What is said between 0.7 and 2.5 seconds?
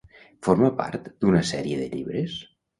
part d'una sèrie de llibres?